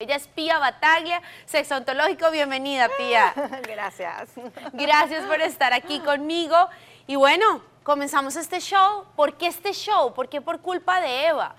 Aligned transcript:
Ella 0.00 0.14
es 0.14 0.28
Pía 0.28 0.60
Bataglia, 0.60 1.20
sexo 1.44 1.76
ontológico. 1.76 2.30
Bienvenida, 2.30 2.88
Pía. 2.96 3.34
Gracias. 3.64 4.28
Gracias 4.72 5.26
por 5.26 5.40
estar 5.40 5.72
aquí 5.72 5.98
conmigo. 5.98 6.54
Y 7.08 7.16
bueno, 7.16 7.62
comenzamos 7.82 8.36
este 8.36 8.60
show. 8.60 9.06
¿Por 9.16 9.36
qué 9.36 9.48
este 9.48 9.72
show? 9.72 10.14
¿Por 10.14 10.28
qué 10.28 10.40
por 10.40 10.60
culpa 10.60 11.00
de 11.00 11.26
Eva? 11.26 11.56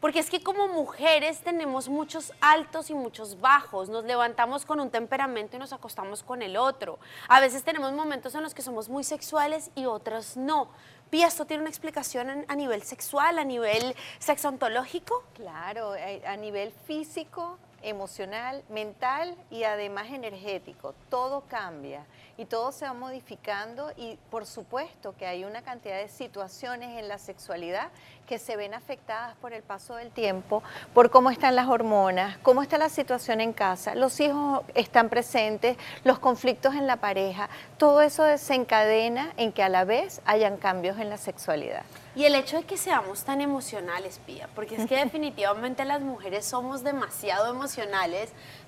Porque 0.00 0.20
es 0.20 0.30
que 0.30 0.42
como 0.42 0.68
mujeres 0.68 1.42
tenemos 1.42 1.90
muchos 1.90 2.32
altos 2.40 2.88
y 2.88 2.94
muchos 2.94 3.38
bajos. 3.42 3.90
Nos 3.90 4.04
levantamos 4.04 4.64
con 4.64 4.80
un 4.80 4.88
temperamento 4.88 5.56
y 5.56 5.58
nos 5.58 5.74
acostamos 5.74 6.22
con 6.22 6.40
el 6.40 6.56
otro. 6.56 6.98
A 7.28 7.40
veces 7.40 7.62
tenemos 7.62 7.92
momentos 7.92 8.34
en 8.34 8.42
los 8.42 8.54
que 8.54 8.62
somos 8.62 8.88
muy 8.88 9.04
sexuales 9.04 9.70
y 9.74 9.84
otros 9.84 10.38
no. 10.38 10.70
Pía, 11.10 11.26
¿esto 11.26 11.44
tiene 11.44 11.60
una 11.60 11.68
explicación 11.68 12.46
a 12.48 12.56
nivel 12.56 12.84
sexual, 12.84 13.38
a 13.38 13.44
nivel 13.44 13.94
sexontológico? 14.18 15.24
Claro, 15.34 15.94
eh, 15.94 16.22
a 16.26 16.38
nivel 16.38 16.72
físico, 16.86 17.58
emocional, 17.82 18.62
mental 18.68 19.36
y 19.50 19.64
además 19.64 20.06
energético. 20.10 20.94
Todo 21.08 21.42
cambia 21.48 22.04
y 22.36 22.46
todo 22.46 22.72
se 22.72 22.86
va 22.86 22.94
modificando 22.94 23.92
y 23.96 24.18
por 24.30 24.46
supuesto 24.46 25.14
que 25.16 25.26
hay 25.26 25.44
una 25.44 25.62
cantidad 25.62 25.98
de 25.98 26.08
situaciones 26.08 26.98
en 26.98 27.08
la 27.08 27.18
sexualidad 27.18 27.88
que 28.26 28.38
se 28.38 28.56
ven 28.56 28.72
afectadas 28.72 29.36
por 29.36 29.52
el 29.52 29.62
paso 29.62 29.96
del 29.96 30.10
tiempo, 30.10 30.62
por 30.94 31.10
cómo 31.10 31.30
están 31.30 31.56
las 31.56 31.68
hormonas, 31.68 32.38
cómo 32.38 32.62
está 32.62 32.78
la 32.78 32.88
situación 32.88 33.40
en 33.40 33.52
casa, 33.52 33.94
los 33.94 34.18
hijos 34.20 34.62
están 34.74 35.08
presentes, 35.08 35.76
los 36.04 36.18
conflictos 36.18 36.74
en 36.74 36.86
la 36.86 36.96
pareja, 36.96 37.48
todo 37.78 38.00
eso 38.00 38.22
desencadena 38.24 39.32
en 39.36 39.52
que 39.52 39.62
a 39.62 39.68
la 39.68 39.84
vez 39.84 40.22
hayan 40.24 40.56
cambios 40.56 40.98
en 40.98 41.10
la 41.10 41.18
sexualidad. 41.18 41.82
Y 42.14 42.24
el 42.24 42.34
hecho 42.34 42.58
de 42.58 42.64
que 42.64 42.76
seamos 42.76 43.24
tan 43.24 43.40
emocionales, 43.40 44.20
Pía, 44.26 44.48
porque 44.54 44.76
es 44.76 44.86
que 44.86 44.96
definitivamente 45.04 45.84
las 45.84 46.02
mujeres 46.02 46.44
somos 46.44 46.84
demasiado 46.84 47.50
emocionales, 47.50 47.71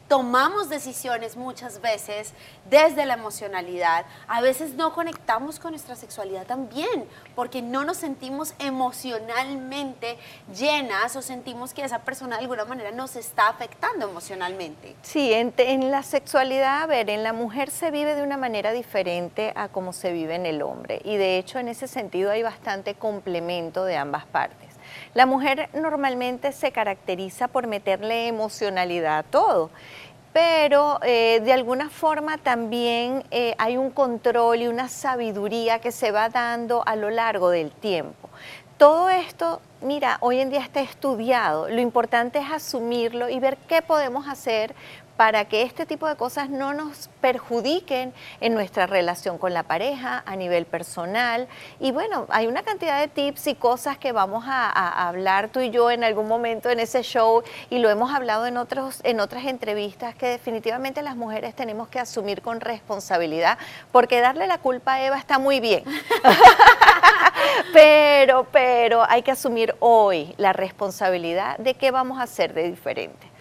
tomamos 0.08 0.68
decisiones 0.68 1.36
muchas 1.36 1.80
veces 1.80 2.32
desde 2.68 3.06
la 3.06 3.14
emocionalidad. 3.14 4.04
A 4.28 4.40
veces 4.40 4.74
no 4.74 4.92
conectamos 4.92 5.58
con 5.58 5.72
nuestra 5.72 5.96
sexualidad 5.96 6.46
también, 6.46 7.06
porque 7.34 7.62
no 7.62 7.84
nos 7.84 7.98
sentimos 7.98 8.54
emocionalmente 8.58 10.18
llenas 10.54 11.16
o 11.16 11.22
sentimos 11.22 11.72
que 11.72 11.84
esa 11.84 12.00
persona 12.00 12.36
de 12.36 12.42
alguna 12.42 12.64
manera 12.64 12.90
nos 12.90 13.16
está 13.16 13.48
afectando 13.48 14.08
emocionalmente. 14.08 14.94
Sí, 15.02 15.32
en, 15.32 15.54
en 15.56 15.90
la 15.90 16.02
sexualidad, 16.02 16.82
a 16.82 16.86
ver, 16.86 17.10
en 17.10 17.22
la 17.22 17.32
mujer 17.32 17.70
se 17.70 17.90
vive 17.90 18.14
de 18.14 18.22
una 18.22 18.36
manera 18.36 18.72
diferente 18.72 19.52
a 19.56 19.68
como 19.68 19.92
se 19.92 20.12
vive 20.12 20.34
en 20.34 20.46
el 20.46 20.62
hombre. 20.62 21.00
Y 21.04 21.16
de 21.16 21.38
hecho, 21.38 21.58
en 21.58 21.68
ese 21.68 21.88
sentido 21.88 22.30
hay 22.30 22.42
bastante 22.42 22.94
complemento 22.94 23.84
de 23.84 23.96
ambas 23.96 24.26
partes. 24.26 24.73
La 25.14 25.26
mujer 25.26 25.68
normalmente 25.74 26.52
se 26.52 26.72
caracteriza 26.72 27.48
por 27.48 27.66
meterle 27.66 28.28
emocionalidad 28.28 29.18
a 29.18 29.22
todo 29.22 29.70
pero 30.34 30.98
eh, 31.04 31.40
de 31.44 31.52
alguna 31.52 31.88
forma 31.88 32.38
también 32.38 33.22
eh, 33.30 33.54
hay 33.56 33.76
un 33.76 33.90
control 33.90 34.62
y 34.62 34.66
una 34.66 34.88
sabiduría 34.88 35.78
que 35.78 35.92
se 35.92 36.10
va 36.10 36.28
dando 36.28 36.82
a 36.86 36.96
lo 36.96 37.08
largo 37.08 37.50
del 37.50 37.70
tiempo. 37.70 38.28
Todo 38.76 39.08
esto, 39.08 39.60
mira, 39.80 40.18
hoy 40.20 40.40
en 40.40 40.50
día 40.50 40.58
está 40.58 40.80
estudiado, 40.80 41.68
lo 41.68 41.80
importante 41.80 42.40
es 42.40 42.50
asumirlo 42.50 43.28
y 43.28 43.38
ver 43.38 43.56
qué 43.68 43.80
podemos 43.80 44.26
hacer 44.26 44.74
para 45.16 45.44
que 45.46 45.62
este 45.62 45.86
tipo 45.86 46.08
de 46.08 46.16
cosas 46.16 46.50
no 46.50 46.74
nos 46.74 47.08
perjudiquen 47.20 48.12
en 48.40 48.54
nuestra 48.54 48.86
relación 48.86 49.38
con 49.38 49.54
la 49.54 49.62
pareja 49.62 50.22
a 50.26 50.36
nivel 50.36 50.66
personal. 50.66 51.48
Y 51.80 51.92
bueno, 51.92 52.26
hay 52.30 52.46
una 52.46 52.62
cantidad 52.62 53.00
de 53.00 53.08
tips 53.08 53.46
y 53.46 53.54
cosas 53.54 53.96
que 53.98 54.12
vamos 54.12 54.44
a, 54.46 54.64
hablar 55.08 55.48
tú 55.48 55.60
y 55.60 55.70
yo 55.70 55.90
en 55.90 56.04
algún 56.04 56.26
momento 56.26 56.70
en 56.70 56.80
ese 56.80 57.02
show 57.02 57.42
y 57.70 57.78
lo 57.78 57.90
hemos 57.90 58.12
hablado 58.12 58.46
en, 58.46 58.56
otros, 58.56 59.00
en 59.04 59.20
otras 59.20 59.44
entrevistas 59.44 60.14
que 60.14 60.26
definitivamente 60.26 61.02
las 61.02 61.16
mujeres 61.16 61.54
tenemos 61.54 61.88
que 61.88 61.98
asumir 61.98 62.42
con 62.42 62.60
responsabilidad 62.60 63.58
porque 63.92 64.20
darle 64.20 64.46
la 64.46 64.58
culpa 64.58 64.94
a 64.94 65.04
Eva 65.04 65.18
está 65.18 65.38
muy 65.38 65.60
bien. 65.60 65.84
pero, 67.72 68.46
pero 68.50 69.04
hay 69.08 69.22
que 69.22 69.30
asumir 69.30 69.74
hoy 69.80 70.34
la 70.38 70.52
responsabilidad 70.52 71.56
de 71.58 71.74
qué 71.74 71.90
vamos 71.90 72.18
a 72.18 72.22
hacer 72.22 72.54
de 72.54 72.70
diferente. 72.70 73.33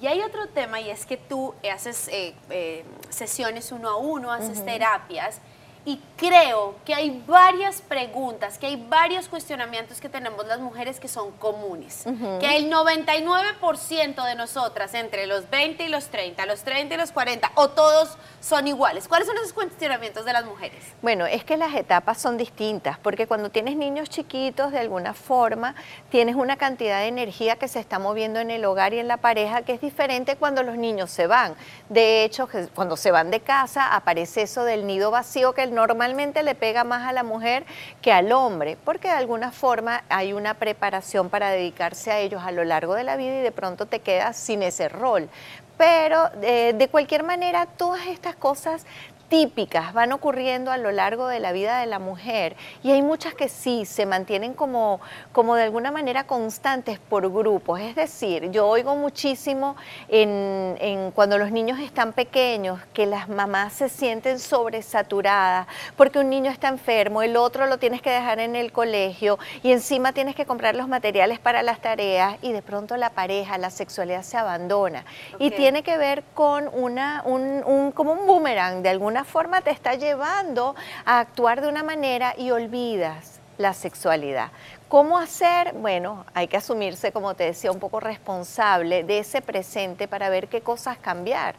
Y 0.00 0.06
hay 0.06 0.22
otro 0.22 0.48
tema 0.48 0.80
y 0.80 0.90
es 0.90 1.06
que 1.06 1.16
tú 1.16 1.54
haces 1.72 2.08
eh, 2.08 2.34
eh, 2.50 2.84
sesiones 3.08 3.72
uno 3.72 3.88
a 3.88 3.96
uno, 3.96 4.32
haces 4.32 4.64
terapias 4.64 5.40
y 5.84 6.00
creo 6.16 6.74
que 6.84 6.94
hay 6.94 7.22
varias 7.26 7.80
preguntas, 7.80 8.58
que 8.58 8.66
hay 8.66 8.76
varios 8.76 9.28
cuestionamientos 9.28 10.00
que 10.00 10.08
tenemos 10.08 10.46
las 10.46 10.60
mujeres 10.60 11.00
que 11.00 11.08
son 11.08 11.30
comunes. 11.32 12.04
Que 12.40 12.56
el 12.56 12.70
99% 12.70 14.24
de 14.24 14.34
nosotras, 14.34 14.94
entre 14.94 15.26
los 15.26 15.48
20 15.48 15.84
y 15.84 15.88
los 15.88 16.08
30, 16.08 16.44
los 16.46 16.62
30 16.62 16.94
y 16.94 16.98
los 16.98 17.12
40, 17.12 17.52
o 17.54 17.70
todos 17.70 18.16
son 18.40 18.66
iguales. 18.66 19.08
¿Cuáles 19.08 19.28
son 19.28 19.36
esos 19.38 19.52
cuestionamientos 19.52 20.24
de 20.24 20.32
las 20.32 20.44
mujeres? 20.44 20.82
Bueno, 21.02 21.26
es 21.26 21.44
que 21.44 21.56
las 21.56 21.74
etapas 21.74 22.18
son 22.18 22.36
distintas, 22.36 22.98
porque 22.98 23.26
cuando 23.26 23.50
tienes 23.50 23.76
niños 23.76 24.10
chiquitos, 24.10 24.72
de 24.72 24.78
alguna 24.78 25.14
forma, 25.14 25.74
tienes 26.10 26.36
una 26.36 26.56
cantidad 26.56 27.00
de 27.00 27.06
energía 27.06 27.56
que 27.56 27.68
se 27.68 27.80
está 27.80 27.98
moviendo 27.98 28.40
en 28.40 28.50
el 28.50 28.64
hogar 28.64 28.94
y 28.94 28.98
en 28.98 29.08
la 29.08 29.16
pareja 29.16 29.62
que 29.62 29.74
es 29.74 29.80
diferente 29.80 30.36
cuando 30.36 30.62
los 30.62 30.76
niños 30.76 31.10
se 31.10 31.26
van. 31.26 31.54
De 31.88 32.24
hecho, 32.24 32.48
cuando 32.74 32.96
se 32.96 33.10
van 33.10 33.30
de 33.30 33.40
casa, 33.40 33.94
aparece 33.94 34.42
eso 34.42 34.64
del 34.64 34.86
nido 34.86 35.10
vacío 35.10 35.54
que 35.54 35.62
el 35.62 35.77
normalmente 35.78 36.42
le 36.42 36.56
pega 36.56 36.82
más 36.82 37.06
a 37.06 37.12
la 37.12 37.22
mujer 37.22 37.64
que 38.02 38.10
al 38.10 38.32
hombre, 38.32 38.76
porque 38.84 39.06
de 39.06 39.14
alguna 39.14 39.52
forma 39.52 40.02
hay 40.08 40.32
una 40.32 40.54
preparación 40.54 41.28
para 41.30 41.50
dedicarse 41.50 42.10
a 42.10 42.18
ellos 42.18 42.42
a 42.44 42.50
lo 42.50 42.64
largo 42.64 42.96
de 42.96 43.04
la 43.04 43.14
vida 43.14 43.38
y 43.38 43.42
de 43.42 43.52
pronto 43.52 43.86
te 43.86 44.00
quedas 44.00 44.36
sin 44.36 44.64
ese 44.64 44.88
rol. 44.88 45.28
Pero 45.76 46.30
eh, 46.42 46.74
de 46.76 46.88
cualquier 46.88 47.22
manera, 47.22 47.66
todas 47.66 48.08
estas 48.08 48.34
cosas 48.34 48.86
típicas 49.28 49.92
van 49.92 50.12
ocurriendo 50.12 50.70
a 50.70 50.78
lo 50.78 50.90
largo 50.90 51.28
de 51.28 51.40
la 51.40 51.52
vida 51.52 51.80
de 51.80 51.86
la 51.86 51.98
mujer 51.98 52.56
y 52.82 52.90
hay 52.90 53.02
muchas 53.02 53.34
que 53.34 53.48
sí 53.48 53.84
se 53.84 54.06
mantienen 54.06 54.54
como, 54.54 55.00
como 55.32 55.54
de 55.54 55.64
alguna 55.64 55.90
manera 55.92 56.24
constantes 56.24 56.98
por 56.98 57.30
grupos. 57.30 57.80
Es 57.80 57.94
decir, 57.94 58.50
yo 58.50 58.66
oigo 58.66 58.96
muchísimo 58.96 59.76
en, 60.08 60.76
en 60.80 61.10
cuando 61.10 61.38
los 61.38 61.52
niños 61.52 61.78
están 61.78 62.12
pequeños 62.12 62.80
que 62.92 63.06
las 63.06 63.28
mamás 63.28 63.74
se 63.74 63.88
sienten 63.88 64.38
sobresaturadas 64.38 65.66
porque 65.96 66.18
un 66.18 66.30
niño 66.30 66.50
está 66.50 66.68
enfermo, 66.68 67.22
el 67.22 67.36
otro 67.36 67.66
lo 67.66 67.78
tienes 67.78 68.00
que 68.02 68.10
dejar 68.10 68.40
en 68.40 68.56
el 68.56 68.72
colegio 68.72 69.38
y 69.62 69.72
encima 69.72 70.12
tienes 70.12 70.34
que 70.34 70.46
comprar 70.46 70.74
los 70.74 70.88
materiales 70.88 71.38
para 71.38 71.62
las 71.62 71.80
tareas 71.80 72.36
y 72.42 72.52
de 72.52 72.62
pronto 72.62 72.96
la 72.96 73.10
pareja, 73.10 73.58
la 73.58 73.70
sexualidad 73.70 74.22
se 74.22 74.36
abandona. 74.36 75.04
Y 75.38 75.50
tiene 75.50 75.82
que 75.82 75.98
ver 75.98 76.22
con 76.34 76.68
una, 76.72 77.22
un, 77.24 77.62
un, 77.64 77.92
como 77.92 78.12
un 78.12 78.26
boomerang 78.26 78.82
de 78.82 78.88
alguna 78.88 79.17
forma 79.24 79.60
te 79.60 79.70
está 79.70 79.94
llevando 79.94 80.74
a 81.04 81.20
actuar 81.20 81.60
de 81.60 81.68
una 81.68 81.82
manera 81.82 82.34
y 82.36 82.50
olvidas 82.50 83.40
la 83.58 83.74
sexualidad. 83.74 84.50
¿Cómo 84.88 85.18
hacer? 85.18 85.74
Bueno, 85.74 86.24
hay 86.32 86.48
que 86.48 86.56
asumirse, 86.56 87.12
como 87.12 87.34
te 87.34 87.44
decía, 87.44 87.70
un 87.70 87.80
poco 87.80 88.00
responsable 88.00 89.04
de 89.04 89.18
ese 89.18 89.42
presente 89.42 90.08
para 90.08 90.30
ver 90.30 90.48
qué 90.48 90.62
cosas 90.62 90.96
cambiar. 90.96 91.56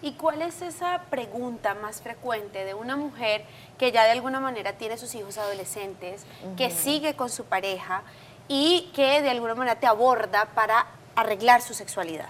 ¿Y 0.00 0.14
cuál 0.14 0.42
es 0.42 0.62
esa 0.62 1.02
pregunta 1.10 1.74
más 1.74 2.02
frecuente 2.02 2.64
de 2.64 2.74
una 2.74 2.96
mujer 2.96 3.44
que 3.78 3.92
ya 3.92 4.02
de 4.04 4.10
alguna 4.10 4.40
manera 4.40 4.72
tiene 4.72 4.98
sus 4.98 5.14
hijos 5.14 5.38
adolescentes, 5.38 6.24
que 6.56 6.72
sigue 6.72 7.14
con 7.14 7.30
su 7.30 7.44
pareja 7.44 8.02
y 8.48 8.90
que 8.96 9.22
de 9.22 9.30
alguna 9.30 9.54
manera 9.54 9.78
te 9.78 9.86
aborda 9.86 10.46
para 10.56 10.86
arreglar 11.14 11.62
su 11.62 11.72
sexualidad? 11.72 12.26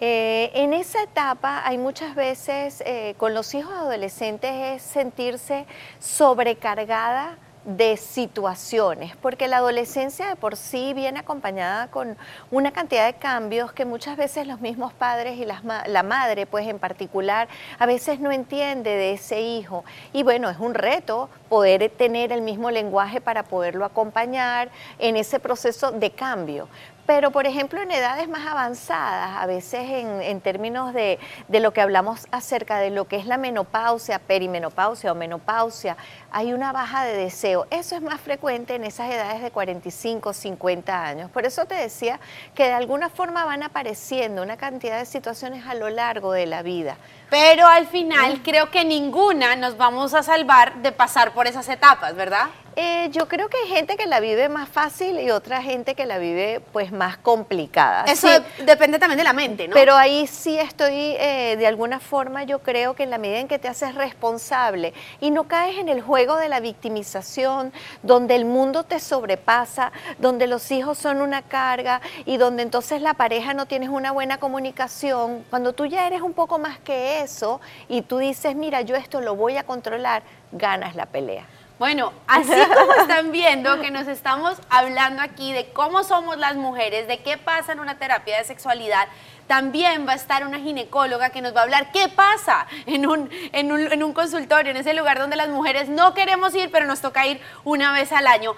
Eh, 0.00 0.52
en 0.54 0.74
esa 0.74 1.02
etapa 1.02 1.62
hay 1.64 1.76
muchas 1.76 2.14
veces 2.14 2.84
eh, 2.86 3.14
con 3.16 3.34
los 3.34 3.52
hijos 3.54 3.72
adolescentes 3.72 4.52
es 4.52 4.82
sentirse 4.82 5.66
sobrecargada 5.98 7.36
de 7.64 7.96
situaciones, 7.96 9.16
porque 9.16 9.48
la 9.48 9.58
adolescencia 9.58 10.28
de 10.28 10.36
por 10.36 10.56
sí 10.56 10.94
viene 10.94 11.18
acompañada 11.18 11.88
con 11.88 12.16
una 12.50 12.70
cantidad 12.70 13.06
de 13.06 13.18
cambios 13.18 13.72
que 13.72 13.84
muchas 13.84 14.16
veces 14.16 14.46
los 14.46 14.60
mismos 14.60 14.92
padres 14.94 15.36
y 15.36 15.44
la 15.44 16.02
madre, 16.02 16.46
pues 16.46 16.66
en 16.66 16.78
particular, 16.78 17.48
a 17.78 17.84
veces 17.84 18.20
no 18.20 18.30
entiende 18.30 18.90
de 18.90 19.12
ese 19.12 19.42
hijo. 19.42 19.84
Y 20.14 20.22
bueno, 20.22 20.48
es 20.48 20.58
un 20.58 20.72
reto 20.72 21.28
poder 21.50 21.90
tener 21.90 22.32
el 22.32 22.40
mismo 22.40 22.70
lenguaje 22.70 23.20
para 23.20 23.42
poderlo 23.42 23.84
acompañar 23.84 24.70
en 24.98 25.16
ese 25.16 25.38
proceso 25.38 25.90
de 25.90 26.10
cambio. 26.12 26.68
Pero, 27.08 27.30
por 27.30 27.46
ejemplo, 27.46 27.80
en 27.80 27.90
edades 27.90 28.28
más 28.28 28.46
avanzadas, 28.46 29.38
a 29.38 29.46
veces 29.46 29.80
en, 29.88 30.40
términos 30.42 30.92
de, 30.92 31.18
lo 31.48 31.72
que 31.72 31.80
hablamos 31.80 32.26
acerca 32.32 32.80
de 32.80 32.90
lo 32.90 33.06
que 33.06 33.16
es 33.16 33.24
la 33.24 33.38
menopausia, 33.38 34.18
perimenopausia 34.18 35.12
o 35.12 35.14
menopausia, 35.14 35.96
hay 36.30 36.52
una 36.52 36.70
baja 36.70 37.06
de 37.06 37.16
deseo. 37.16 37.66
Eso 37.70 37.96
es 37.96 38.02
más 38.02 38.20
frecuente 38.20 38.74
en 38.74 38.84
esas 38.84 39.10
edades 39.10 39.40
de 39.40 39.50
45, 39.50 40.34
50 40.34 41.02
años. 41.02 41.30
Por 41.30 41.46
eso 41.46 41.64
te 41.64 41.76
decía 41.76 42.20
que 42.54 42.64
de 42.64 42.74
alguna 42.74 43.08
forma 43.08 43.46
van 43.46 43.62
apareciendo 43.62 44.42
una 44.42 44.58
cantidad 44.58 44.98
de 44.98 45.06
situaciones 45.06 45.66
a 45.66 45.72
lo 45.72 45.88
largo 45.88 46.32
de 46.32 46.44
la 46.44 46.60
vida. 46.60 46.98
Pero 47.30 47.66
al 47.66 47.86
final 47.86 48.42
creo 48.42 48.70
que 48.70 48.84
ninguna 48.84 49.56
nos 49.56 49.78
vamos 49.78 50.12
a 50.12 50.22
salvar 50.22 50.82
de 50.82 50.92
pasar 50.92 51.32
por 51.32 51.46
esas 51.46 51.70
etapas, 51.70 52.14
¿verdad? 52.14 52.48
Eh, 52.80 53.08
yo 53.10 53.26
creo 53.26 53.48
que 53.48 53.56
hay 53.56 53.70
gente 53.70 53.96
que 53.96 54.06
la 54.06 54.20
vive 54.20 54.48
más 54.48 54.68
fácil 54.68 55.18
y 55.18 55.32
otra 55.32 55.60
gente 55.62 55.96
que 55.96 56.06
la 56.06 56.18
vive 56.18 56.60
pues 56.72 56.92
más 56.92 57.16
complicada. 57.18 58.04
Eso 58.04 58.28
depende 58.64 59.00
también 59.00 59.18
de 59.18 59.24
la 59.24 59.32
mente, 59.32 59.66
¿no? 59.66 59.74
Pero 59.74 59.96
ahí 59.96 60.28
sí 60.28 60.56
estoy, 60.56 61.16
eh, 61.18 61.56
de 61.58 61.66
alguna 61.66 61.98
forma 61.98 62.44
yo 62.44 62.60
creo 62.60 62.94
que 62.94 63.02
en 63.02 63.10
la 63.10 63.18
medida 63.18 63.40
en 63.40 63.48
que 63.48 63.58
te 63.58 63.66
haces 63.66 63.96
responsable 63.96 64.94
y 65.20 65.32
no 65.32 65.48
caes 65.48 65.76
en 65.78 65.88
el 65.88 66.00
juego 66.00 66.36
de 66.36 66.48
la 66.48 66.60
victimización, 66.60 67.72
donde 68.04 68.36
el 68.36 68.44
mundo 68.44 68.84
te 68.84 69.00
sobrepasa, 69.00 69.90
donde 70.18 70.46
los 70.46 70.70
hijos 70.70 70.98
son 70.98 71.20
una 71.20 71.42
carga 71.42 72.00
y 72.26 72.36
donde 72.36 72.62
entonces 72.62 73.02
la 73.02 73.14
pareja 73.14 73.54
no 73.54 73.66
tienes 73.66 73.88
una 73.88 74.12
buena 74.12 74.38
comunicación, 74.38 75.44
cuando 75.50 75.72
tú 75.72 75.86
ya 75.86 76.06
eres 76.06 76.22
un 76.22 76.32
poco 76.32 76.60
más 76.60 76.78
que 76.78 77.22
eso 77.22 77.60
y 77.88 78.02
tú 78.02 78.18
dices, 78.18 78.54
mira, 78.54 78.82
yo 78.82 78.94
esto 78.94 79.20
lo 79.20 79.34
voy 79.34 79.56
a 79.56 79.64
controlar, 79.64 80.22
ganas 80.52 80.94
la 80.94 81.06
pelea. 81.06 81.44
Bueno, 81.78 82.12
así 82.26 82.50
como 82.76 82.92
están 82.94 83.30
viendo 83.30 83.80
que 83.80 83.92
nos 83.92 84.08
estamos 84.08 84.56
hablando 84.68 85.22
aquí 85.22 85.52
de 85.52 85.70
cómo 85.70 86.02
somos 86.02 86.36
las 86.36 86.56
mujeres, 86.56 87.06
de 87.06 87.20
qué 87.22 87.38
pasa 87.38 87.72
en 87.72 87.78
una 87.78 87.98
terapia 87.98 88.36
de 88.36 88.44
sexualidad, 88.44 89.06
también 89.46 90.06
va 90.06 90.12
a 90.12 90.16
estar 90.16 90.44
una 90.44 90.58
ginecóloga 90.58 91.30
que 91.30 91.40
nos 91.40 91.54
va 91.54 91.60
a 91.60 91.62
hablar 91.62 91.92
qué 91.92 92.08
pasa 92.08 92.66
en 92.86 93.06
un, 93.06 93.30
en 93.52 93.70
un, 93.70 93.92
en 93.92 94.02
un 94.02 94.12
consultorio, 94.12 94.72
en 94.72 94.76
ese 94.76 94.92
lugar 94.92 95.20
donde 95.20 95.36
las 95.36 95.48
mujeres 95.48 95.88
no 95.88 96.14
queremos 96.14 96.52
ir, 96.56 96.68
pero 96.72 96.84
nos 96.84 97.00
toca 97.00 97.26
ir 97.28 97.40
una 97.62 97.92
vez 97.92 98.10
al 98.10 98.26
año. 98.26 98.56